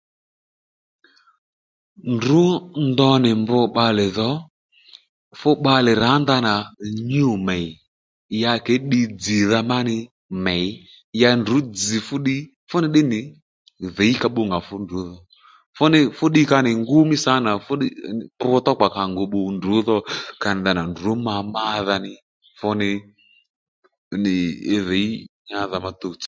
[2.13, 2.41] Ndrǔ
[2.89, 4.31] ndo nì mbr bbalè dhò
[5.39, 6.53] fú bbalè rǎ ndanà
[7.11, 7.65] nyû mèy
[8.41, 9.97] ya kě ddiy dzzìdha ma nì
[10.45, 10.65] mèy
[11.21, 13.19] ya ndrǔ dzzì fúddiy ddí fú ni ddí nì
[13.95, 15.15] dhǐy ka bbû nga fúndrú dho
[15.77, 17.91] fú nì fú ddiy ka nì ngú mí sâ nà fúddiy
[18.41, 19.97] mbr thókpa ka nì ngu bbu ndrǔ dho
[20.41, 22.13] ka nì ndanà ndrǔ ma mádha nì
[22.57, 22.89] fú nì
[24.75, 25.09] í dhǐy
[25.49, 26.19] nyádha má tutsò